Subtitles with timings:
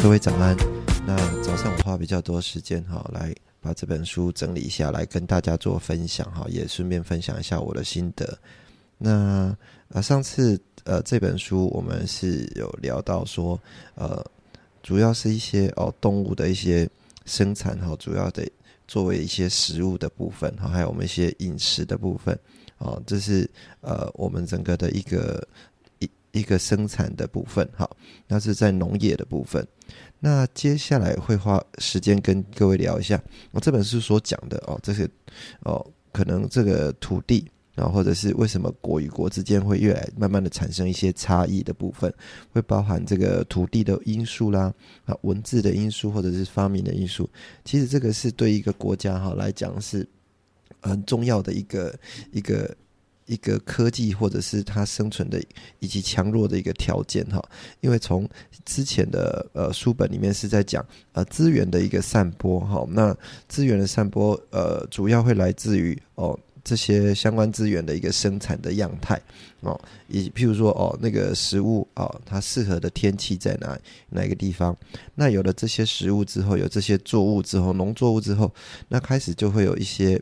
[0.00, 0.56] 各位早安。
[1.04, 8.38] 那早上我花比较多时间哈，来把这本书整理一下来跟大家做分享哈，也顺便分享一下我的心得。
[8.96, 9.54] 那
[9.92, 13.58] 啊，上次呃这本书我们是有聊到说，
[13.96, 14.24] 呃，
[14.84, 16.88] 主要是一些哦动物的一些
[17.26, 18.48] 生产哈，主要的
[18.86, 22.38] 作为一些食物的部分哈，还有我们一些饮食的部分
[22.78, 25.46] 哦，这是呃我们整个的一个
[26.38, 27.88] 一个生产的部分哈，
[28.26, 29.66] 那是在农业的部分。
[30.20, 35.08] 那接下来会花时间跟各位聊一下我这本书所讲的哦，这些
[35.60, 42.12] 哦，可能这个土地啊，或者是为什么国与国之间会越来慢慢的产生一些差异的部分，
[42.52, 44.72] 会包含这个土地的因素啦，
[45.04, 47.28] 啊，文字的因素或者是发明的因素。
[47.64, 50.08] 其实这个是对一个国家哈来讲是
[50.80, 51.98] 很重要的一个
[52.32, 52.74] 一个。
[53.28, 55.40] 一个科技或者是它生存的
[55.78, 57.40] 以及强弱的一个条件哈，
[57.80, 58.28] 因为从
[58.64, 69.20] 之前的呃书本里面是在讲呃资源的一个散播哈，那资源的散播呃主要会来自于哦这些相关资源的一个生产的样态。
[69.60, 73.76] 哦，以譬如说哦那个食物哦它适合的天气在哪
[74.08, 74.76] 哪个地方，
[75.14, 78.54] 那有了这些食物之后，有这些作物之后，农作物之后，
[78.88, 80.20] 那开始就会有一些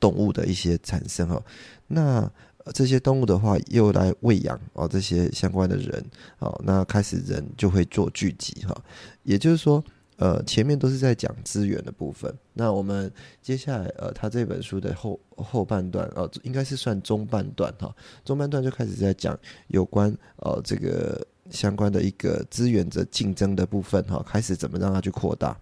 [0.00, 1.42] 动物的一些产生哈。
[1.86, 2.30] 那
[2.74, 6.04] 这些动物的话，又来喂养哦，这些相关的人
[6.38, 8.76] 哦，那开始人就会做聚集哈。
[9.22, 9.82] 也就是说，
[10.16, 12.30] 呃，前面都是在讲资源的部分。
[12.52, 13.10] 那我们
[13.40, 17.94] 接下来呃，他这本书的后后半段哦，应该是算中半段哈。
[18.22, 19.38] 中半段就开始在讲
[19.68, 25.58] 有关呃这个相关的一个资源的竞争的部分哈，开始怎么让它去扩大。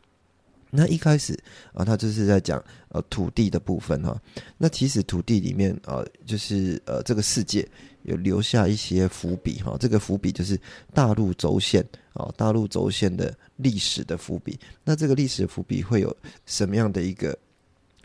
[0.71, 1.39] 那一开始
[1.73, 4.21] 啊，他就是在讲呃土地的部分哈。
[4.59, 7.67] 那其实土地里面啊，就是呃这个世界
[8.03, 9.77] 有留下一些伏笔哈。
[9.79, 10.61] 这个伏笔就是
[10.93, 14.59] 大陆轴线啊，大陆轴线的历史的伏笔。
[14.85, 17.39] 那这个历史的伏笔会有什么样的一个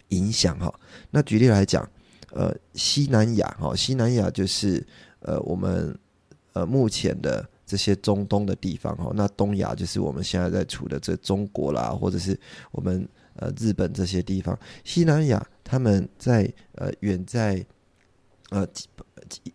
[0.09, 0.73] 影响哈？
[1.09, 1.89] 那举例来讲，
[2.31, 4.85] 呃，西南亚哈，西南亚就是
[5.21, 5.97] 呃我们
[6.53, 7.45] 呃目前的。
[7.71, 12.37] 这些中东的地方哈，那东亚就是我们现在在处的这中国啦，或者是
[12.73, 14.59] 我们呃日本这些地方。
[14.83, 17.65] 西南亚他们在呃远在
[18.49, 18.67] 呃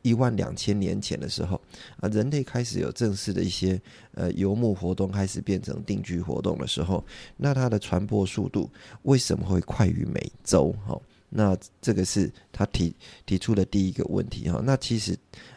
[0.01, 1.61] 一万两千年前的时候
[2.01, 3.79] 啊，人类开始有正式的一些
[4.15, 7.05] 呃游牧活动，开始变成定居活动的时候，
[7.37, 8.71] 那它的传播速度
[9.03, 10.75] 为什么会快于美洲？
[10.87, 14.63] 哈，那这个是他提提出的第一个问题哈。
[14.65, 15.15] 那其实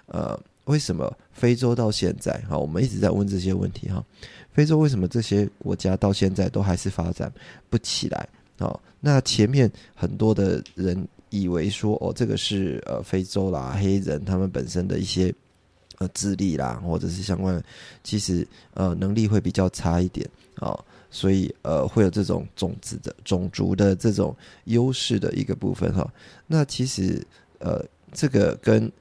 [0.07, 0.37] 呃。
[0.69, 4.05] 为什么非洲到现在哈，我们一直在问这些问题哈。
[4.53, 7.31] 非洲为什么这些国家到现在都还是发展
[7.71, 8.29] 不起来？
[8.59, 15.33] 哦，那前面很多的人以为说哦，这个是呃非洲啦，黑人他们本身的一些
[15.97, 17.59] 呃智力啦，或者是相关，
[18.03, 26.07] 其实呃能力会比较差一点哦，所以呃会有这种种子的种族的这种优势的一个部分哈。
[26.45, 27.25] 那其实
[27.57, 28.91] 呃这个跟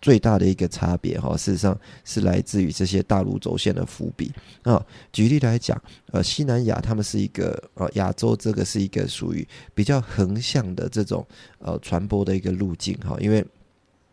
[0.00, 4.32] 最大的一个差别哈，事实上是来自于这些大陆轴线的伏笔
[4.62, 4.80] 啊。
[5.12, 5.80] 举例来讲，
[6.12, 9.44] 呃，西南亚他们是一个呃亚洲，这个是一个属于
[9.74, 11.26] 比较横向的这种
[11.58, 13.44] 呃传播的一个路径哈，因为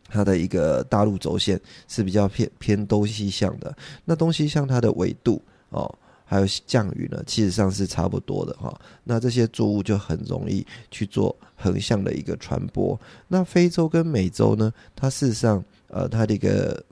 [0.08, 3.76] 它的一个大陆轴线是比较偏偏东西向的。
[4.04, 5.94] 那东西向它的纬度哦，
[6.26, 8.76] 还有降雨呢，其实上是差不多的哈。
[9.04, 13.00] 那这些作物就很容易去做横向的一个传播。
[13.28, 15.64] 那非洲跟美洲呢，它事实上。
[15.88, 16.84] 呃，它的一个，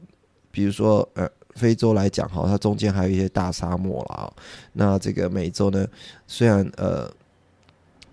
[0.51, 4.31] 比如说，呃，非洲来讲哈，它中间还有一些大沙漠啦。
[4.71, 5.85] 那这个美洲呢，
[6.27, 7.11] 虽然呃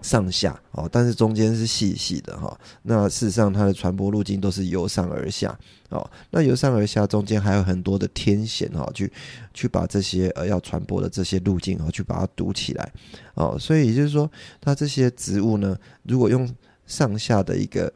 [0.02, 2.58] 上下哦，但是中间是细细的哈。
[2.82, 5.56] 那事实上，它的传播路径都是由上而下
[5.90, 6.10] 哦。
[6.30, 9.12] 那由上而下，中间还有很多的天险哈，去
[9.54, 12.92] 去把这些呃要传播的这些路径哈，去把它堵起来
[13.34, 13.56] 哦。
[13.60, 14.30] 所以也就是说，
[14.60, 16.48] 它这些植物呢，如果用
[16.86, 17.92] 上下的一个。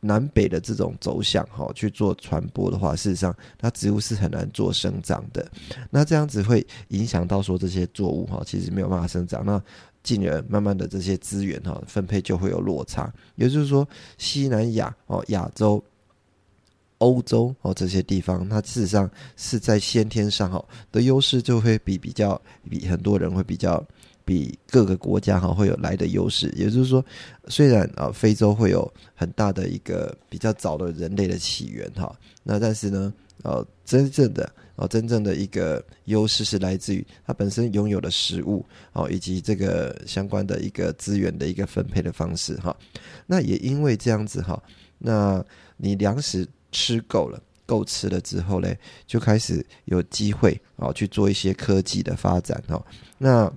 [0.00, 5.46] 南北的这种走向哈去做传播的话，事实上它植物是很难做生长的。
[5.90, 9.44] 那这样子会影响到说这些作物哈，其实没有办法生长。
[9.44, 9.62] 那
[10.02, 13.12] 进而慢慢的这些资源哈分配就会有落差。
[13.34, 13.86] 也就是说，
[14.16, 15.82] 西南亚哦亚洲
[16.96, 23.86] 欧洲哦这些地方，它事实上是在先天上哈的优势就会比比较比很多人会比较
[24.30, 26.48] 比各个国家哈会有来的优势。
[26.56, 27.04] 也就是说，
[27.48, 33.12] 虽然啊非洲会有很大的一个比较早的人类的起源哈，那但是呢，
[33.42, 42.76] 呃，真正的哦真正的一个优势是来自于它本身拥有的食物哦以及这个相关的一个资源的一个分配的方式哈。
[43.26, 44.62] 那也因为这样子哈，
[44.98, 45.44] 那
[45.76, 46.46] 你粮食。
[46.72, 52.80] 吃够了，够吃了之后嘞，就开始有机会啊去做一些科技的发展哦。
[53.18, 53.52] 那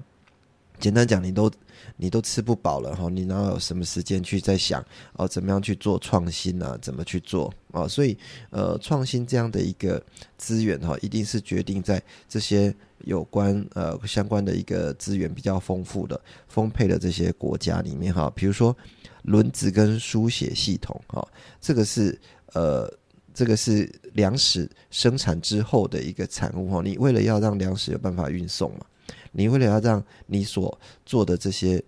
[0.84, 1.50] 简单讲，你都
[1.96, 6.78] 你都吃不饱了哈，你哪有什么时间去在想哦怎么样去做创新啊？
[6.82, 7.88] 怎么去做啊？
[7.88, 8.18] 所以
[8.50, 10.04] 呃，创新这样的一个
[10.38, 12.76] 资源哈，一定是决定在这些
[13.06, 16.20] 有关呃相关的一个资源比较丰富的、
[16.50, 18.30] 丰沛的这些国家里面哈。
[18.36, 18.76] 比如说
[19.22, 21.26] 轮子跟书写系统哈，
[21.62, 22.20] 这个是
[22.54, 22.94] 呃。
[23.36, 28.86] 这个是粮食生产之后的一个产物哈，你为了要让粮食有办法运送嘛，
[29.34, 31.84] 你为了要让你所做的这些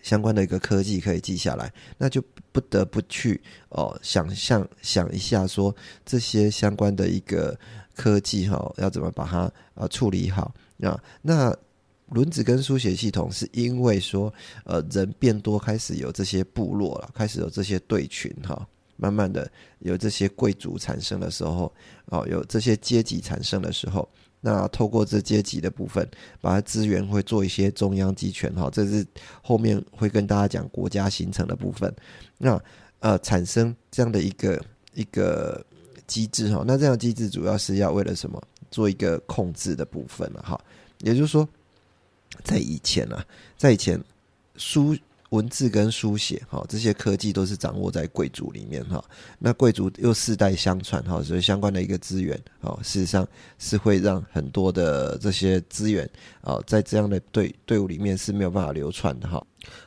[0.00, 2.22] 相关的一个科技可以记下来，那就
[2.52, 5.74] 不得不去哦想象想一下说
[6.06, 7.58] 这些相关的一个
[7.96, 11.02] 科技哈要怎么把它呃处理好啊？
[11.20, 11.54] 那
[12.10, 14.32] 轮子跟书写系统是因为说
[14.64, 18.66] 呃人变多开始有这些部落了，开始有这些队群哈。
[19.02, 21.72] 慢慢的有这些贵族产生的时候，
[22.06, 24.06] 哦，有这些阶级产生的时候，
[24.40, 26.08] 那透过这阶级的部分，
[26.40, 29.06] 把它资源会做一些中央集权，哈，这是
[29.42, 31.94] 后面会跟大家讲国家形成的部分。
[32.38, 32.60] 那
[33.00, 34.62] 呃，产生这样的一个
[34.94, 35.64] 一个
[36.06, 38.42] 机制，哈，那这样机制主要是要为了什么？
[38.70, 40.60] 做一个控制的部分了，哈，
[41.00, 41.48] 也就是说，
[42.44, 43.24] 在以前啊，
[43.56, 44.02] 在以前
[44.56, 44.96] 书。
[45.30, 49.02] 文字跟书写，哈，这些科技都是掌握在贵族里面，哈。
[49.38, 53.26] 那贵族又世代相传，哈，所以相关的一个资源，哦，事实上
[53.58, 56.08] 是会让很多的这些资源，
[56.40, 59.40] 啊，在这样的队队伍里面是没有办法流传的，哈。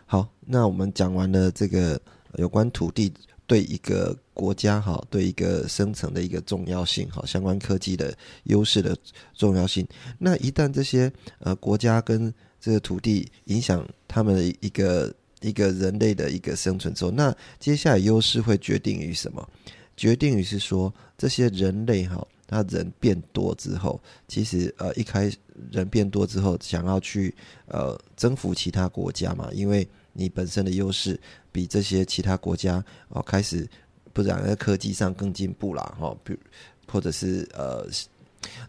[0.06, 2.00] 好，那我们讲完了这个
[2.36, 3.12] 有关土地
[3.46, 8.96] 对一个国家，哈，对一个生成的一个重要性，哈，相关科技的优势的
[9.34, 9.86] 重要性。
[10.18, 15.14] 那一旦这些呃国家跟这个土地影响他们的一个。
[15.44, 19.48] 一个人类的一个生存之后，那接下来优势会决定于什么？
[19.96, 25.32] 决定于是说，这些人类哈，他人变多之后，其实呃，一开
[25.72, 27.36] 人变多之后，想要去
[27.68, 31.20] 呃征服其他国家嘛，因为你本身的优势
[31.52, 33.70] 比这些其他国家哦开始，
[34.14, 36.40] 不然在科技上更进步啦哈，比如
[36.88, 37.88] 或者是呃。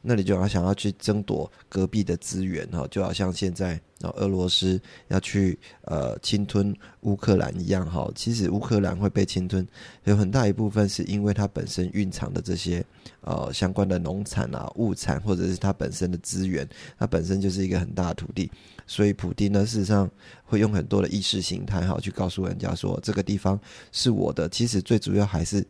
[0.03, 8.11] 那你就要想要去争夺隔壁的资源哈，就好像现在啊俄罗斯要去呃侵吞乌克兰一样哈。
[8.15, 9.67] 其实乌克兰会被侵吞，
[10.05, 12.85] 有很大一部分是因为它本身蕴藏的这些
[13.23, 16.69] 呃相关的农产啊物产，或者是它本身的资源，
[16.99, 18.51] 它本身就是一个很大的土地。
[18.87, 20.11] 所以普丁呢，事实上
[20.45, 23.59] 会用很多的意识形态哈，去告诉人家说这个地方
[23.93, 24.49] 是我的。
[24.49, 25.65] 其实最主要还是。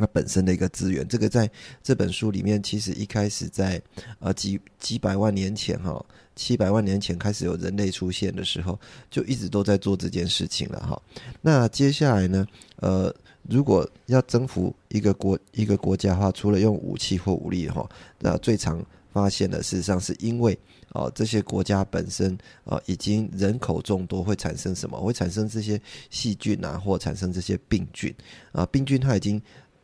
[0.00, 1.48] 它本身的一个资源，这个在
[1.82, 3.80] 这本书里面，其实一开始在
[4.18, 6.02] 呃几几百万年前哈，
[6.34, 8.78] 七百万年前开始有人类出现的时候，
[9.10, 11.00] 就一直都在做这件事情了哈。
[11.42, 17.86] 那接下来呢，呃，如果要征服一个国一个国家的话，除了用武器或武力哈，
[18.18, 18.82] 那最常
[19.12, 20.58] 发现的事实上是因为
[20.92, 24.98] 哦这些国家本身啊已经人口众多，会产生什么？
[24.98, 28.14] 会产生这些细菌啊，或产生这些病菌
[28.52, 29.40] 啊，病菌它已经。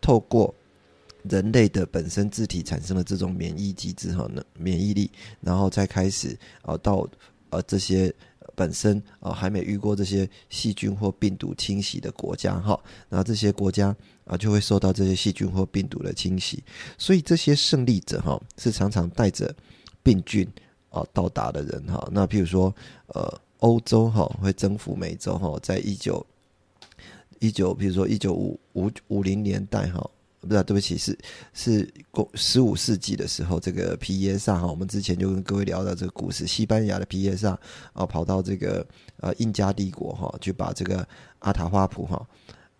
[0.06, 0.54] 透过
[1.24, 5.10] 人类的本身自体产生的这种免疫机制哈，那免疫力，
[5.40, 7.04] 然后再开始啊到
[7.50, 8.14] 呃这些
[8.54, 13.92] 本身啊还没遇过这些细菌或病毒侵袭的国家哈，然后这些国家
[14.26, 16.62] 啊就会受到这些细菌或病毒的侵袭，
[16.96, 19.52] 所以这些胜利者哈是常常带着
[20.04, 20.48] 病菌
[20.90, 22.08] 啊到达的人哈。
[22.12, 22.72] 那譬如说
[23.08, 26.24] 呃欧洲哈会征服美洲哈，在一九。
[27.40, 31.18] 一九，比如说一九五五五零年代哈，不是，对不起，是
[31.52, 37.58] 是公十五世纪的时候，这个皮耶萨哈，我们之前就跟各位聊到这个故事，西班牙的皮耶萨
[37.92, 38.86] 啊，跑到这个
[39.18, 41.06] 呃印加帝国哈，去把这个
[41.40, 42.26] 阿塔花普哈，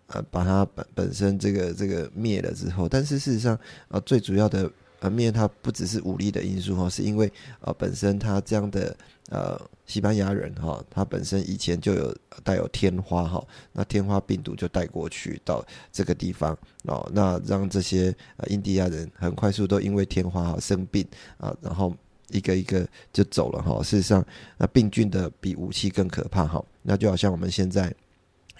[0.07, 4.71] 呃，把它本本身这个这个灭了之后，但是事实上啊，最主要的。
[4.99, 8.95] 呃，面它不只是武力的因素哈，是因为呃本身它这样的
[9.29, 21.93] 呃西班牙人哈，他本身以前就有带有天花哈，那天花病毒就带过去到这个地方哦，那让这些呃印第安人很快速都因为天花哈生病啊，然后
[22.29, 23.81] 一个一个就走了哈。
[23.83, 24.25] 事实上，
[24.57, 27.93] 那病菌的比武器更可怕哈，那就好像我们现在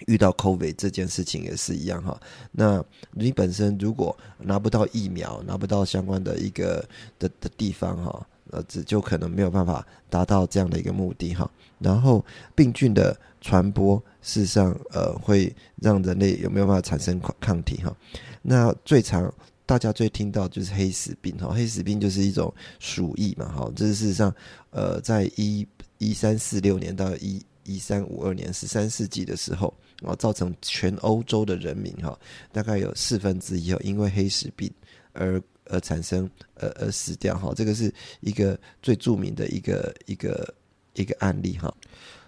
[0.06, 2.18] 遇到 COVID 这件事情也是一样哈。
[2.52, 6.86] 那你本身如果拿不到疫苗，拿不到相关的一个
[7.18, 11.50] 的的地方哈，呃，这就可能没有办法达到这样的一个目的哈。
[11.78, 12.24] 然后
[12.54, 17.96] 病菌的传播，事实上呃会让人类有没有办法产生抗抗体哈？
[18.42, 19.32] 那最常
[19.66, 23.70] 大家最听到就是黑死病哈，黑死病就是一种鼠疫嘛哈。
[23.76, 24.34] 这是事实上
[24.70, 25.66] 呃在一
[25.98, 29.72] 一三四六年到一一三五二年十三世纪的时候。
[30.00, 32.16] 然后造成全欧洲的人民哈，
[32.52, 34.70] 大概有四分之一哦，因为黑死病
[35.12, 40.54] 而而产生呃而死掉哈，这个是一个最著名的一个一个
[40.94, 41.74] 一个案例哈。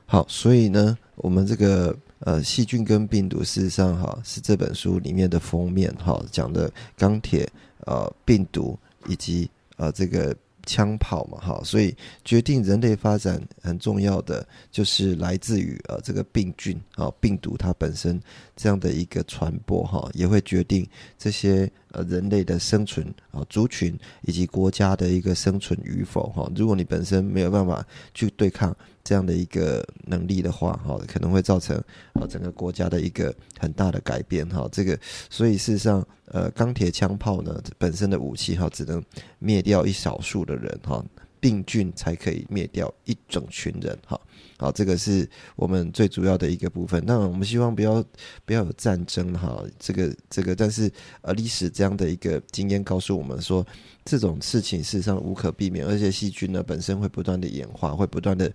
[0.05, 7.49] 好，所以呢，我们这个呃细菌跟病毒事实上哈是这本书里面的封面哈，讲的钢铁
[7.87, 10.37] 呃病毒以及呃这个。
[10.67, 18.21] 枪炮嘛，哈，所以决定人类发展很重要的就是来自于呃这个病菌啊病毒它本身
[18.61, 20.87] 这样的一个传播哈，也会决定
[21.17, 26.47] 这些呃人类的生存啊族群以及国家的一个生存与否哈。
[26.55, 28.76] 如果你本身没有办法去对抗。
[29.02, 31.75] 这样的一个能力的话，哈，可能会造成
[32.12, 34.69] 啊整个国家的一个很大的改变，哈。
[34.71, 34.97] 这个，
[35.31, 39.02] 所以事实上，呃，钢铁枪炮呢本身的武器，哈，只能
[39.38, 41.02] 灭掉一少数的人，哈，
[41.41, 44.21] 病菌才可以灭掉一整群人，哈。
[44.59, 47.03] 好，这个是我们最主要的一个部分。
[47.07, 48.05] 那我们希望不要
[48.45, 50.91] 不要有战争，哈，这个这个，但是
[51.23, 53.67] 呃，历史这样的一个经验告诉我们说。
[54.03, 58.51] 这种事情事实上无可避免，而且细菌呢本身会不断的演化，会不断的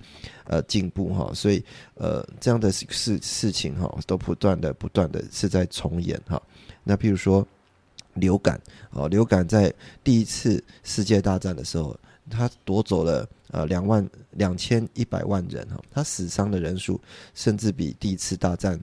[0.45, 1.63] 呃进步哈，所以
[1.93, 6.41] 呃这样的事事情哈都不断的不断的是在重演哈。
[6.83, 7.47] 那譬如说
[8.15, 9.71] 流感啊，流感在
[10.03, 11.97] 第一次世界大战的时候，
[12.29, 16.99] 他夺走了呃两万两千一百万人哈，他死伤的人数
[17.33, 18.79] 甚至比第一次大战。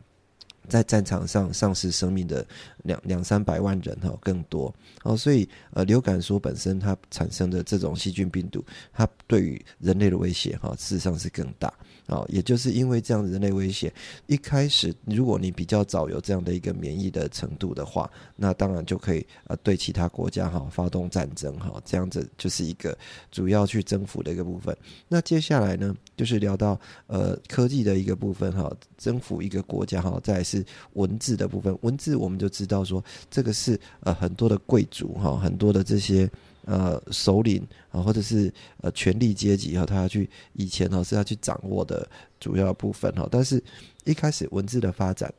[0.69, 2.47] 在战场上丧失生命的
[2.85, 4.73] 两两三百万人哈更多
[5.03, 11.71] 哦，所以呃流感说本身它产生的这种细菌病毒，它对于人类的威胁哈事实上是更大。
[12.13, 13.93] 啊，也就是因为这样子人类威胁，
[14.27, 22.97] 一开始如果你比较早有这样的一个免疫的程度的话，那当然就可以呃对其他国家哈发动战争哈，这样子就是一个
[23.31, 24.77] 主要去征服的一个部分。
[25.09, 31.77] 那接下来呢，就是聊到呃科技的一个部分哈，征服一个国家哈，再是文字的部分。
[31.81, 36.31] 文字我们就知道说，这个是呃很多的贵族哈，很多的这些。
[36.65, 43.27] 呃，首领啊，或者是呃权力阶级啊，他要去以前哈是要去掌握的主要部分哈。
[43.31, 43.63] 但是，
[44.05, 45.33] 一开始文字的发展，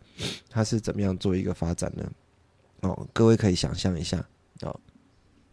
[0.50, 2.12] 它是怎么样做一个发展呢？
[2.82, 4.18] 哦，各位可以想象一下
[4.62, 4.76] 啊。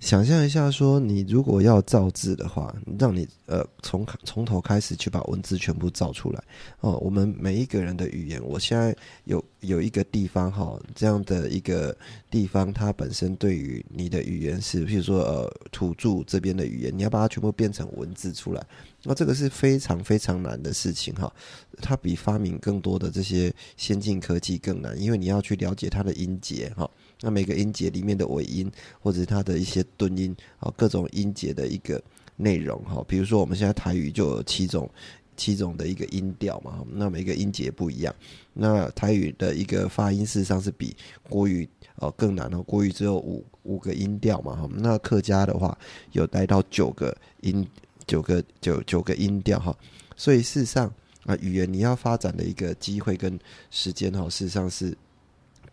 [0.00, 6.42] 想象一下，说你如果要造字的话，让你呃从从头开始去把文字全部造出来
[6.80, 6.96] 哦。
[7.02, 11.94] 我们每一个人的语言，我现在有有一个地方哈，这样的一个
[12.30, 18.66] 地方，它本身对于你的语言是，譬如说呃土著这边的语言，你要把它全部变成文字出来，
[19.02, 21.32] 那这个是非常非常难的事情哈。
[21.80, 26.90] 它比发明更多的这些先进科技更难，因为你要去了解它的音节哈。
[27.22, 32.02] 那每个音节里面的尾音，或者是它的一些顿音，啊，各种音节的一个
[32.36, 34.88] 内容，哈，比如说我们现在台语就有七种，
[35.36, 38.14] 七种的一个音调嘛，那每个音节不一样。
[38.54, 40.96] 那台语的一个发音事实上是比
[41.28, 45.76] 国语哦更难哦，国语只有五五个音调嘛，哈，那客家的话
[46.12, 47.66] 有带到九个音，
[48.10, 49.76] 九个九九个音调哈，
[50.16, 50.92] 所以事实上
[51.24, 53.38] 啊，语言你要发展的一个机会跟
[53.70, 54.96] 时间哈，事实上是。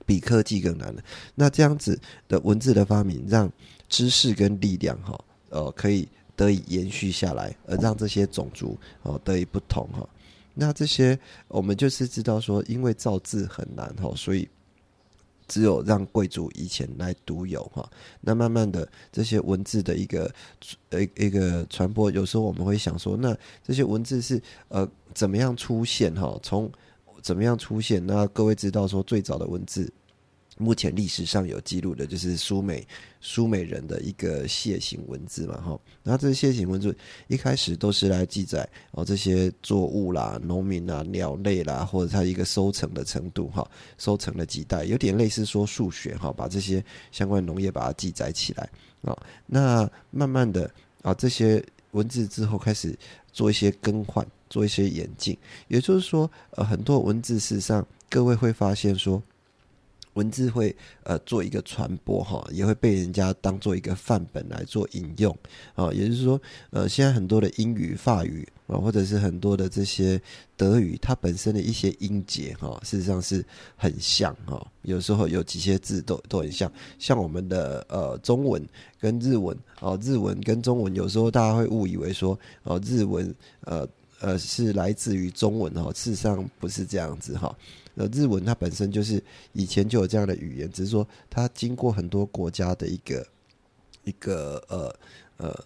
[0.06, 1.04] 比科技更难的，
[1.36, 3.52] 那这样子的文字的发明，让
[3.90, 10.08] 知识跟力量哈，呃，可以得以延续下来，而让这些种族哦得以不同哈。
[10.54, 14.48] 那这些我们就是知道说，因为造字很难哈，所以
[15.48, 17.90] 只有让贵族以前来独有哈。
[18.22, 20.32] 那慢慢的这些文字的一个
[20.90, 26.40] 呃一个传播，有时候我们会想说，那这些文字是呃怎么样出现哈？
[26.44, 26.72] 从
[27.22, 28.06] 怎么样出现？
[28.06, 29.92] 那各位知道说最早的文字，
[30.58, 32.86] 目前历史上有记录的就是苏美
[33.22, 35.80] 苏美人的一个楔形文字嘛，哈。
[36.04, 36.96] 那这些形文字
[37.28, 48.70] 一开始都是来记载哦这些作物啦、农民啊、鸟类啦，或者它一个收成的程度，哈，收成的几代，有点类似说数学，哈，把这些相关农业把它记载起来
[49.02, 49.18] 啊。
[49.46, 50.70] 那慢慢的
[51.02, 52.98] 啊，这些文字之后开始
[53.32, 54.26] 做一些更换。
[54.50, 55.38] 做一些演进，
[55.68, 59.22] 也就是说，呃，很多文字事实上，各位会发现说，
[60.18, 65.38] 文字会呃做一个传播哈，也会被人家当做一个范本来做引用
[65.76, 65.92] 啊。
[65.94, 70.20] 也就是说，呃，现在很多的英语、法语啊，或者是很多的这些
[70.56, 73.46] 德语，它本身的一些音节哈，事实上是
[73.76, 74.66] 很像哈。
[74.82, 78.68] 有时候有几些字都都很像，像我们的呃中文
[79.00, 83.88] 跟日文啊，日文跟中文有时候大家会误以为说哦，日文呃
[84.20, 87.56] 呃是来自于中文哈，事实上不是这样子哈。
[87.98, 89.22] 呃，日文它本身就是
[89.54, 93.28] 以前就有这样的语言，只是说它经过很多国家的一个
[94.04, 94.96] 一个呃
[95.38, 95.66] 呃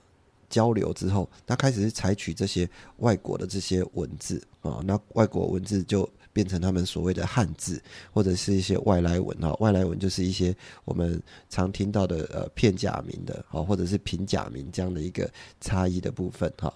[0.49, 7.81] 交流之后，它开始是采取这些外国的这些文字啊，那外国文字就变成他们所谓的汉字，
[8.13, 16.73] 或者是一些外来文啊，外来文就是一些我们常听到的呃片假名的啊，或者是平假名这样的一个差异的部分哈。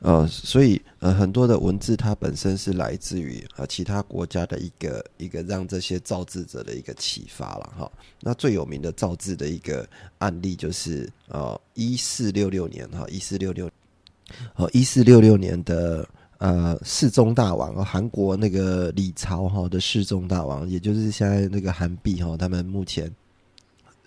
[0.00, 7.90] 呃，所以呃，很多的文字它本身是来自于呃其他国家的一个一个让这些造字者的一个启发了哈。
[8.20, 9.84] 那最有名的造字的一个
[10.18, 13.68] 案例就是呃一四六六年哈，一四六六，
[14.54, 23.12] 呃一四六六年的呃世宗大王，韩国那个李朝哈的世宗大王，也就是现在那个韩币哈，他们目前。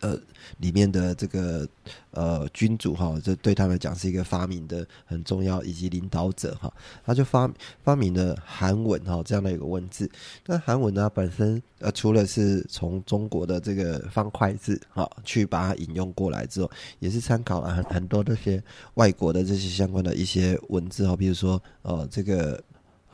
[0.02, 0.20] 呃，
[0.58, 1.68] 里面的这个
[2.12, 6.74] 呃君主哈，这对他们讲是一个发明的很重要以及领导者哈，
[7.06, 7.50] 他就发
[7.84, 10.10] 发明了韩文哈这样的一个文字。
[10.46, 18.62] 那韩文呢本身呃除了是从中国的这个方块字哈去把它引用过来之后，也是参考了很很多这些
[18.96, 22.62] 外国的这些相关的一些文字哈，比如说呃这个。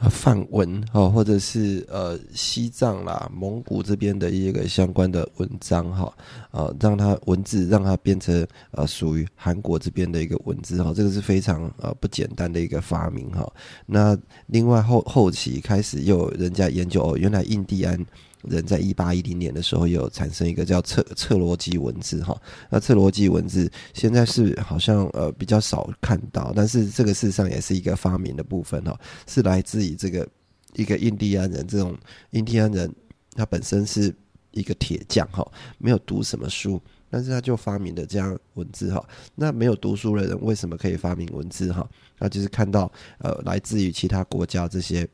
[0.10, 6.14] 梵文哈，或者是呃西藏啦、蒙古这边的一个相关的文章哈，
[6.52, 13.52] 呃，让它文字让它变成呃属于韩国这边的一个文字哈，这个是非常呃不简单的一个发明哈。
[13.86, 18.06] 那另外后后期开始又有人家研究哦，原来印第安。
[18.44, 22.40] 人在一八一零年的时候，有产生一个叫测测罗基文字哈。
[22.70, 30.28] 那测罗基文字现在是好像呃比较少看到，但是这个事实上也是一个发明的部分哈，是来自于这个
[30.76, 31.66] 一个印第安人。
[31.68, 31.98] 这种
[32.32, 32.94] 印第安人
[33.34, 34.14] 他本身是
[34.52, 35.46] 一个铁匠哈，
[35.78, 36.80] 没有读什么书，
[37.10, 39.04] 但是他就发明的这样文字哈。
[39.36, 41.90] 那没有读书的人为什么可以发明文字哈？
[42.20, 45.08] 那就是看到呃来自于其他国家这些。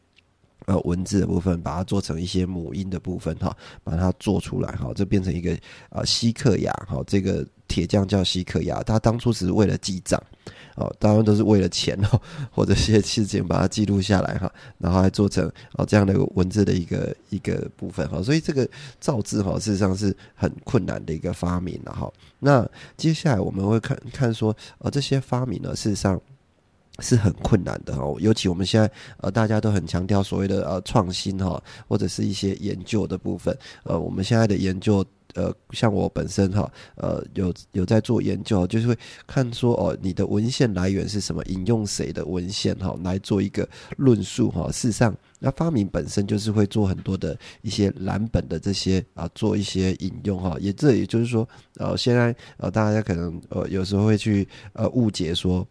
[0.66, 5.58] 呃，文字的部分把它做成一些母音的部分哈，把它做出来哈，这变成一个
[5.90, 10.18] 呃西克雅哈，这个铁匠叫西克雅，他当初只是为了记账
[10.76, 18.66] 哦，当然都是为了钱哦，或者一些事情把它记录下来哈，然后还做成哦这样的文字的一个一个部分哈，所以这个
[19.02, 22.10] 造字哈，事实上是很困难的一个发明了哈。
[22.40, 26.22] 那接下来我们会看看说，呃，这些发明呢，事实上。
[27.00, 33.58] 是很困难的哈，尤其我们现在呃，大家都很强调所谓的呃创新哈，或者是一些研究的部分。
[33.84, 35.04] 呃，我们现在的研究，
[35.34, 44.72] 呃，像我本身哈，呃，有有在做研究，就是会看说哦，你的文献来源是什么，引用谁的文献哈，来做一个论述哈。
[44.72, 50.56] 事实上，那发明本身就是会做很多的一些蓝本的这些啊，做一些引用哈。
[50.60, 55.68] 也这也就是说，呃，现在呃，大家可能呃有时候会去呃误解说。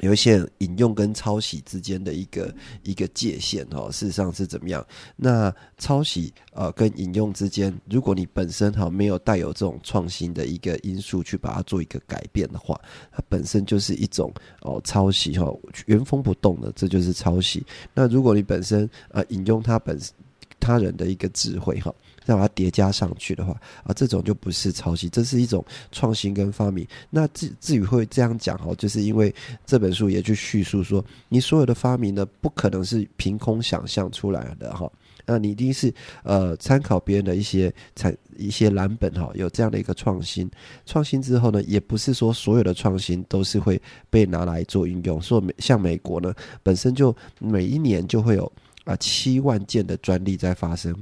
[0.00, 4.86] 有一些引用跟抄袭之间的一个一个界限哦，事实上是怎么样？
[5.16, 12.80] 那抄袭呃跟引用之间，如果你本身哈没有带有这种创新的一个因素去把它做一个改变的话，
[13.12, 15.50] 它本身就是一种哦抄袭哈，
[15.86, 17.64] 原封不动的，这就是抄袭。
[17.94, 19.98] 那如果你本身呃引用它本
[20.60, 21.94] 他人的一个智慧哈。
[22.26, 23.52] 再把它叠加上去的话，
[23.84, 26.84] 啊，这种就不是抄袭，这是一种创新跟发明。
[27.08, 29.32] 那至至于会这样讲哈，就是因为
[29.64, 34.90] 这本书也去叙述说，你所有的发明呢，不可能是凭空想象出来的哈。
[35.24, 35.92] 那你一定是
[36.24, 40.50] 呃参考别人的一些产一些蓝本哈，有这样的一个创新。
[40.84, 45.22] 创新之后呢，也不是说所有的创新都是会被拿来做应用。
[45.22, 48.50] 说美像美国呢，本身就每一年就会有
[48.84, 50.92] 啊七万件的专利在发生。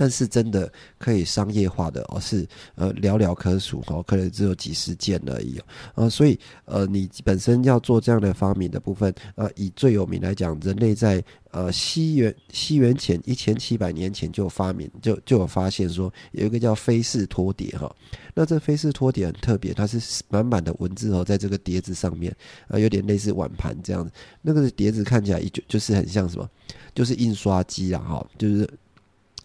[0.00, 5.60] 但是真的可以商业化的哦，是呃寥寥可数哦，可能只有几十件而已
[5.96, 17.92] 哦，所以呃你本身要做这样的发明的部分，呃以最有名来讲，人类在呃西元西元前一千七百年前就发明就就有发现说有一个叫飞氏托碟哈，
[18.34, 22.32] 那这飞氏托碟很特别，它是满满的文字哦，在这个碟子上面
[22.68, 26.48] 呃有点类似碗盘这样子，那个碟子看起来就就是很像什么，
[26.94, 28.68] 就是印刷机啊哈，就是。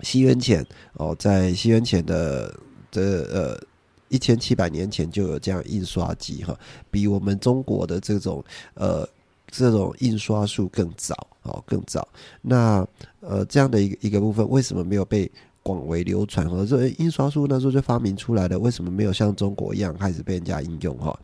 [0.03, 2.53] 西元前哦，在西元前的
[2.91, 3.59] 这呃
[4.09, 6.55] 一千七百年前就有这样印刷机哈，
[6.91, 8.43] 比我们中国的这种
[8.75, 9.07] 呃
[9.47, 12.07] 这种印刷术更早哦，更早。
[12.41, 12.85] 那
[13.21, 15.31] 呃这样的一个一个部分，为什么没有被
[15.63, 16.47] 广为流传。
[16.49, 20.97] 或者说，印刷术那时候就发明出来了，为什么没有像中国一样开始被人家应用？
[20.97, 21.17] 哈，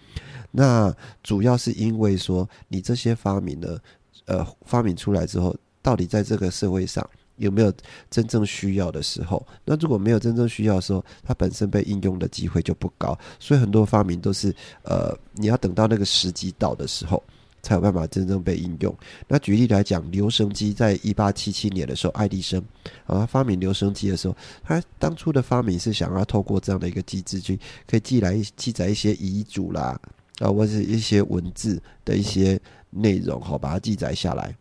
[0.52, 3.78] 那主要是因为说，你这些发明呢，
[4.26, 7.08] 呃，发明出来之后，到底在这个社会上
[7.40, 7.74] 有没有
[8.12, 9.46] 真正需要的时候？
[9.66, 13.18] 那如果没有真正需要的时候，它本身被应用的机会就不高。
[13.40, 17.24] 所以很多发明都是，呃，你要等到那个时机到的时候。
[17.62, 18.98] 才有办法真正被应用。
[19.28, 22.64] 那举例来讲，留声机在一八七七年的时候，爱迪生
[23.06, 30.00] 啊发明留声机的时候，他当初的发明是想要透过这样的一个机制去可以记来记载一些遗嘱啦
[30.40, 32.58] 啊，或者一些文字的一些
[32.92, 34.56] 内容，好把它记载下来。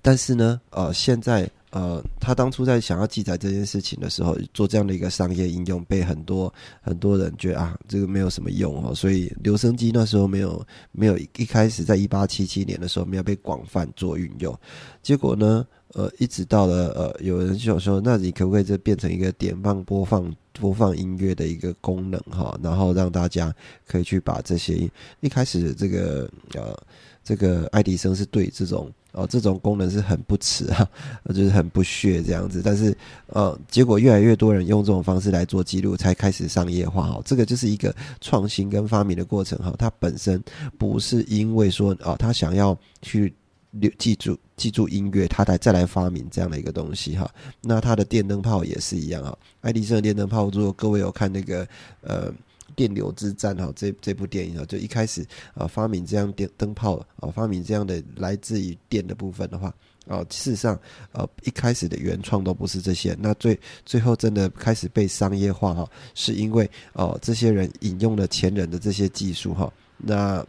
[0.00, 1.46] 但是呢，呃，现在。
[1.72, 14.54] 呃，他当初在想要记载这件事情的时候，做这样的一个商业应用，被很多很多人觉得啊，这个没有什么用哦，所以留声机那时候没有没有一开始在一八七七年的时候没有被广泛做运用，
[15.02, 23.50] 结果呢，呃，一直到了呃，有人就说，那你可不可以这变成一个点放播放播放音乐的一个功能哈，然后让大家
[23.86, 26.78] 可以去把这些一开始这个呃。
[27.24, 30.88] 这个爱迪生是对这种哦这种功能是很不耻啊，
[31.34, 32.60] 就是很不屑这样子。
[32.64, 32.96] 但是
[33.28, 37.22] 呃，结果越来越多人用这种方式来做记录，才开始商业化哈。
[37.24, 39.74] 这个就是一个创新跟发明的过程哈。
[39.78, 40.42] 它本身
[40.78, 43.32] 不是因为说哦，他想要去
[43.70, 47.30] 留记住记住音乐，他才再来发明这样的一个东西哈。
[47.60, 49.36] 那他的电灯泡也是一样啊。
[49.60, 51.66] 爱迪生的电灯泡，如果各位有看那个
[52.00, 52.32] 呃。
[52.74, 59.72] 电流之战哈，这这部电影啊，就一开始啊发明这样电灯泡啊，发明这样的来自于电的部分的话
[60.06, 60.78] 啊，事实上
[61.12, 70.44] 呃一开始的原创都不是这些，那最最后真的开始被商业化哈，是因为哦这些人引用了前人的这些技术哈，那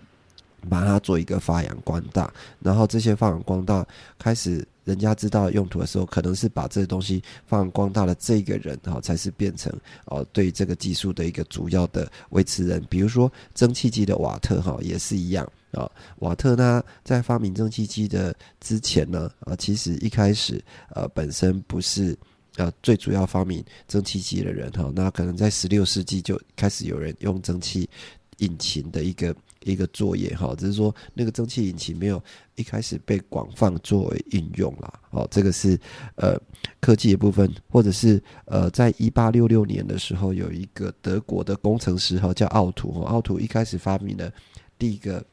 [0.70, 3.86] 把它做一个发扬光大，然后这些发扬光大
[4.18, 4.68] 开始。
[4.84, 9.72] 人家知道用途的时候，可能是把这个东西放光大的这个人哈，才是变成
[10.06, 12.84] 哦对这个技术的一个主要的维持人。
[12.90, 15.90] 比如说蒸汽机的瓦特哈也是一样啊。
[16.20, 22.18] 瓦特呢在发明蒸汽机的之前呢啊，其实一开始呃本身不是
[22.58, 24.92] 呃最主要发明蒸汽机的人哈。
[24.96, 27.90] 那可能在十六世纪就开始有人用蒸汽
[28.38, 29.36] 引擎的一个。
[29.66, 32.22] 一个作业哈，只是说那个蒸汽引擎没有
[32.56, 35.00] 一开始被广泛作为应用啦。
[35.12, 35.80] 哦，这个是
[36.16, 36.40] 呃
[36.80, 44.32] 科技的部分，或者是呃在一八六六年的时候，有一个德国的工程师哈叫奥图，奥图一开始发明的
[44.78, 45.24] 第一个。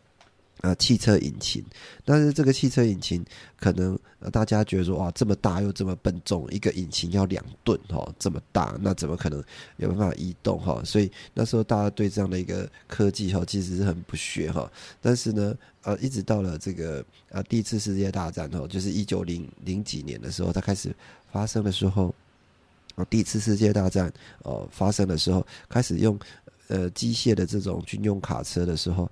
[0.62, 1.64] 呃，汽车引擎，
[2.05, 3.25] 但是这个汽车引擎
[3.59, 9.42] 可能呃大家觉得说哇，这么大又这么笨重，一个引擎要两吨哈，这么大，那怎么可能
[9.79, 10.83] 有办法移动哈？
[10.85, 14.70] 所以那时候大家对这样的一个科技哈，其实是很不屑哈。
[15.01, 20.94] 但是呢，呃，一直到了这个呃第一次世界大战哦，就是一九零零几年的时候，它开始
[21.33, 22.14] 发生的时候，
[23.09, 26.20] 第一次世界大战哦发生的时候，开始用
[26.68, 29.11] 呃机械的这种军用卡车的时候。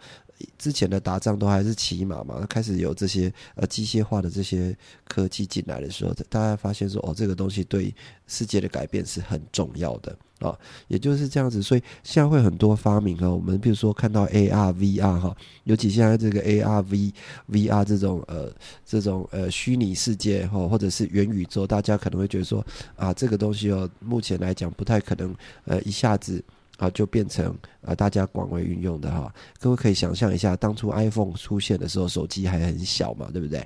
[0.56, 7.94] 之前的打仗都还是骑马嘛，开始有这些呃机械化的这些科技进来的时候，大家发现说哦，这个东西对
[8.26, 17.12] 世界的改变是很重要的啊，也就是这样子，所以现在会很多发明啊，我们比如说看到 AR、VR 哈，尤其现在这个 AR、V、
[17.50, 18.52] VR 这种呃
[18.84, 22.64] 这种呃虚拟世界哈，或者是元宇宙，大家可能会觉得说
[22.96, 26.42] 啊，这个东西哦，目前来讲不太可能呃一下子。
[26.78, 29.30] 啊，就变成啊，大家广为运用的哈。
[29.60, 33.62] 各位可以想象一下，当初 iPhone 出现的时候，手机还很小嘛，对不对？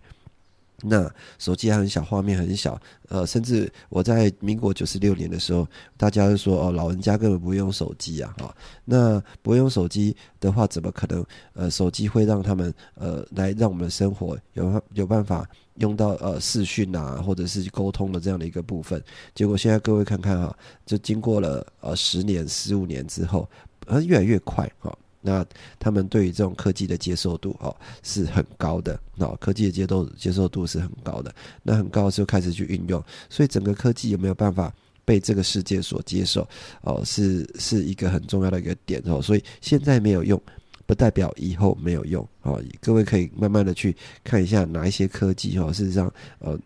[0.83, 5.67] 那手机还很小，画面很小，呃，甚至我在民国九十六年的时候，
[5.97, 8.55] 大家就说哦，老人家根本不用手机啊，哈。
[8.85, 11.25] 那不用手机的话，怎么可能？
[11.55, 19.03] 呃，手机会让他们呃来让我们的生活有有办法用到呃视讯啊，或者是沟通的这样的一个部分。
[19.35, 23.49] 结果现在各位看看啊，就经过了呃十年、十五年之后，
[23.87, 24.93] 呃，越来越快哈。
[25.23, 25.47] 那
[25.79, 31.33] 他们对于这种科技的接受度哦是很高的，那科技的接受接受度是很高的，
[31.63, 36.47] 那很高的时候开始去运用，所以整个科技有没有办法被这个世界所接受
[36.83, 40.41] 哦，是是一个很重要的一个点哦，所以现在没有用，
[40.87, 46.59] 不代表以后没有用哦，各位可以慢慢的去看一下哪一些科技哦，事实上呃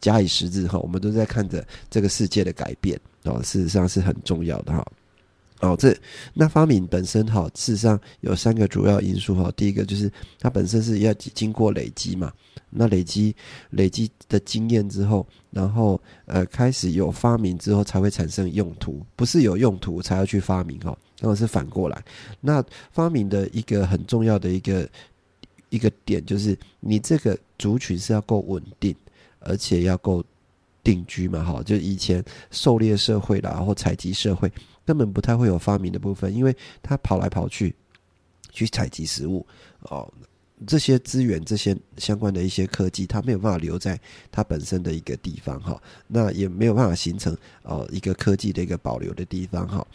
[0.00, 4.86] 假以时日哈，我们都在看着这个世界的改变哦，事实上是很重要的哈。
[5.60, 5.96] 哦这
[6.34, 9.52] 那发明本身哈，事实上有三个主要因素哈。
[9.56, 12.32] 第一个就是它本身是要经过累积嘛，
[12.70, 13.34] 那累积
[13.70, 22.04] 累积的经验之后，然后呃开始有发明之后才会产生用途，不是有用途才要去发明哈，那是反过来。
[22.40, 24.88] 那发明的一个很重要的一个
[25.70, 28.94] 一个点就是，你这个族群是要够稳定，
[29.40, 30.24] 而且要够。
[30.84, 34.50] 定居嘛，哈，就以前狩猎社会啦，或采集社会，
[34.88, 37.74] 根本不太会有发明的部分，因为它跑来跑去
[38.50, 39.46] 去采集食物
[39.82, 40.10] 哦。
[40.66, 44.00] 这些资源、这些相关的一些科技，它没有办法留在
[44.32, 49.86] 它本身的一个地方哈，那也没有办法形成呃一个科技的一个保留的地方哈，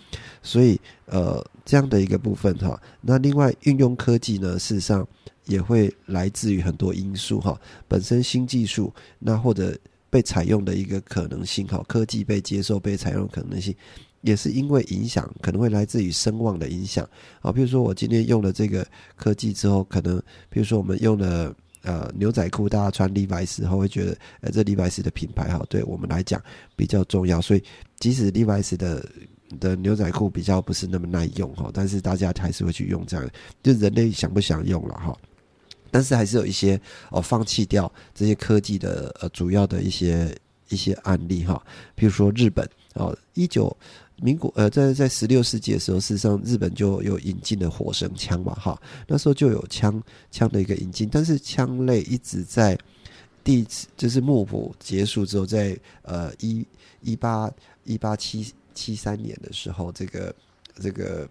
[0.43, 5.05] 所以呃这样的一个部分哈，那另外运用科技呢，事实上
[5.45, 9.77] 也会来自于很多因素哈，本身新技术那或者
[10.09, 13.75] 被采用的一个可能性哈，科技被接受被采用可能性。
[14.23, 17.07] 也是因为影响可能会来自于声望的影响。
[17.41, 20.17] 啊，比如说我今天用了这个科技之后，可能
[20.49, 26.41] 比如说我们用了呃牛仔裤，大家穿 Levi's 后会觉得，呃这 Levi's 的品牌哈，对我们来讲
[26.75, 27.61] 比较重要，所以
[27.99, 29.05] 即使 Levi's 的
[29.59, 33.29] 的牛仔裤比较不是那么耐用哈，但是大家还是会去用这样，
[33.61, 35.13] 就人类想不想用了哈，
[35.91, 36.79] 但是还是有一些
[37.11, 40.33] 哦放弃掉这些科技的呃主要的一些
[40.69, 41.61] 一些案例哈，
[41.93, 43.75] 比如说日本哦一九。
[44.23, 52.77] 民国呃，在在十六世纪的时候，事实上日本就有引进了火绳枪嘛，哈，那时候就有枪枪的一个引进，但是枪类一直在
[53.43, 56.65] 第一次就是幕府结束之后，在呃一
[57.01, 57.51] 一八
[57.83, 60.33] 一八七七三年的时候，这个
[60.79, 61.27] 这个。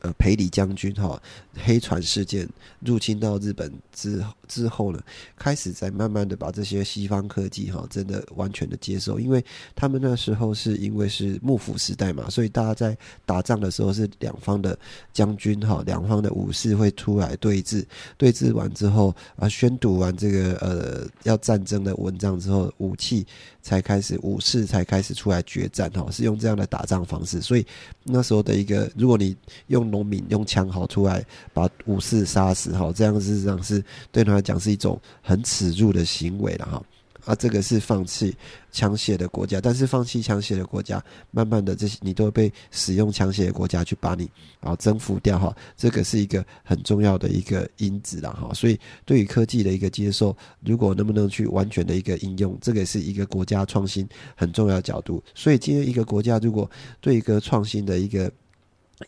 [0.00, 1.20] 呃，裴李将军哈，
[1.64, 2.48] 黑船事件
[2.80, 5.00] 入侵到日本之之后呢，
[5.36, 9.42] 开始在慢慢的把这些西方科技哈，真的完全的接受，因为
[9.74, 14.78] 他们那时候是因为是幕府时代嘛，所以大家在打仗的时候是两方的
[15.12, 17.84] 将军哈，两方的武士会出来对峙，
[18.18, 23.26] 对峙完之后啊，宣读完这个呃要战争的文章之后，武器
[23.62, 27.66] 才开始，武士才开始出来决战哈，是用这样的打仗方式，所以
[28.04, 29.34] 那时候的一个，如果你
[29.68, 36.82] 用农民用枪好出来把武士杀死哈，这样事实上是对他来讲是一种很耻辱的行为了哈。
[37.24, 38.32] 啊，这个是放弃
[38.70, 45.52] 枪械的国家，但是放弃枪械的国家，慢慢的这些你都会被使用枪械的国家去把你啊征服掉哈。
[45.76, 48.54] 这个是一个很重要的一个因子了哈。
[48.54, 55.20] 所以对于科技的一个接受，如果能不能去完全的一个应用，这个是一个国家创新很重要角度。
[55.34, 56.70] 所以今天一个国家如果
[57.00, 58.30] 对一个创新的一个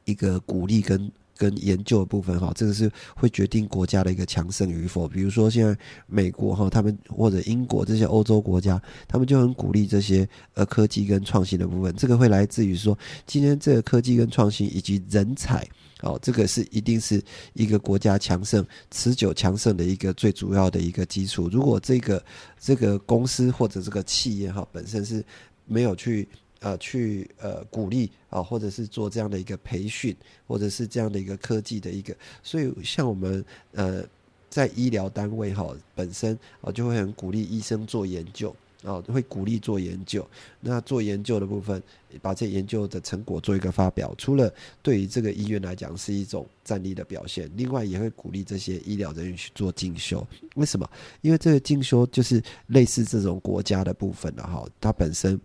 [0.04, 5.06] 一个鼓励跟跟研究的部分哈，这个是会决定国家的一个强盛与否。
[5.06, 11.94] 比如说现在美国哈，他们或者英国这些欧洲国家，他们就很鼓励这些呃科技跟创新的部分。
[11.94, 15.64] 这个会来自于说，今天这个科技跟创新以及人才
[16.02, 17.22] 哦，这个是一定是
[17.52, 21.48] 一个国家强盛、持久强盛的一个最主要的一个基础。
[21.52, 22.20] 如果这个
[22.58, 25.24] 这个公司或者这个企业哈本身是
[25.66, 26.28] 没有去。
[26.60, 30.16] 呃，去呃鼓励啊，或者是做这样的一个培训，
[30.46, 34.02] 或者是这样的一个科技的一个，所以像我们呃
[34.48, 40.28] 在医疗单位哈本身啊就会很鼓励医生做研究啊，会鼓励做研究。
[40.58, 41.80] 那做研究的部分，
[42.20, 50.26] 把这研究的成果做一个发表，除了对于这个医院来讲是一种战力的表现，另外也会鼓励这些医疗人员去做进修。
[50.56, 50.90] 为什么？
[51.20, 55.40] 因为这个进修就是类似这种国家的部分了哈，它本身。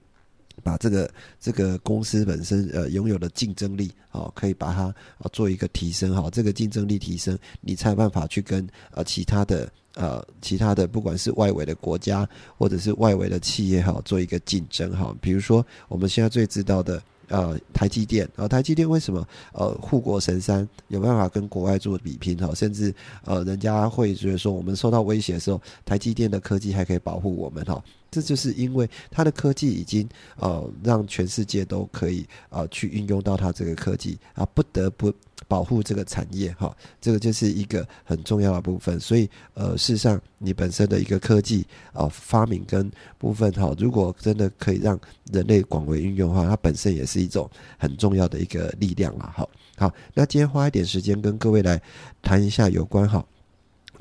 [0.62, 4.84] 把这个这个公司本身呃拥有的竞争力啊，可以把它
[5.18, 15.16] 啊做一个提升哈，这个竞争力提升，你才有办法去跟呃其他的呃其他的不管是外围的国家或者是外围的企业哈做一个竞争哈。
[15.20, 22.94] 比如说我们现在最知道的呃台积电啊，台积电为什么呃护国神山有办法跟国外做比拼哈，甚至
[23.26, 27.84] 呃人家会觉得说我们受到威胁的时候，台积电的科技还可以保护我们哈。
[28.14, 35.12] 这就是因为它的科技已经呃让全世界都可以啊去运用到它这个科技啊，不得不
[35.48, 39.00] 保护这个产业哈，这个就是一个很重要的部分。
[39.00, 45.00] 所以呃，事实上你本身的一个科技啊发明跟部分哈，如果真的可以让
[45.32, 47.50] 人类广为运用的话，它本身也是一种
[47.80, 49.48] 很重要的一个力量了哈。
[49.76, 51.82] 好，那今天花一点时间跟各位来
[52.22, 53.26] 谈一下有关哈。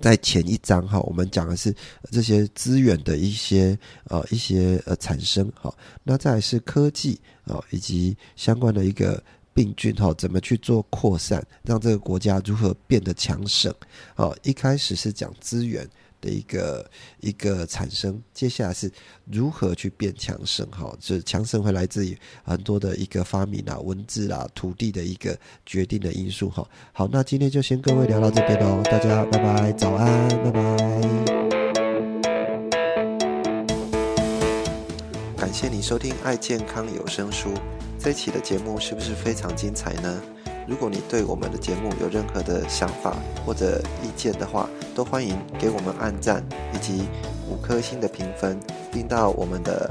[0.02, 1.72] 在前一章哈，我们讲的是
[2.10, 9.22] 这些资源的一些呃一些呃产生哈，那再是科技啊以及相关的一个
[9.54, 13.72] 病菌哈，怎么去做扩散，让这个国家如何变得强盛
[14.16, 14.32] 啊？
[14.42, 15.88] 一开始是讲资源。
[16.22, 18.90] 的一个一个产生，接下来是
[19.30, 20.66] 如何去变强盛？
[20.70, 26.48] 哈，这强盛会来自于很多的一个发明啊、文字啦、土地的一个决定的因素。
[26.48, 30.76] 哈，好，那今天就先各位聊到这边喽，大家拜拜，早安，拜拜。
[35.36, 37.52] 感谢你收听爱健康有声书，
[37.98, 40.22] 这一期的节目是不是非常精彩呢？
[40.66, 47.08] 如果你对我们的节目有任何的想法或者意见的话，都欢迎给我们按赞以及
[47.48, 48.58] 五颗星的评分，
[48.92, 49.90] 并到我们的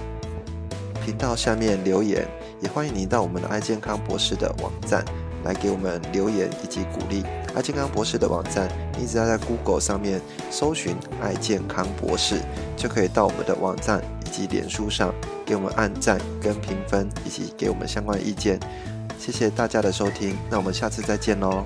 [1.06, 2.26] 频道下面留言，
[2.62, 5.04] 也欢迎您到我们的爱健康博士的网站
[5.44, 7.24] 来给我们留言以及鼓励。
[7.54, 12.40] 爱健康博士的网站，你只要在 Google 上面搜寻“爱健康博士”，
[12.78, 15.14] 就可以到我们的网站以及脸书上
[15.46, 18.58] 给我们按赞跟评分，以及给我们相关意见。
[19.22, 21.64] 谢谢大家的收听，那我们下次再见喽。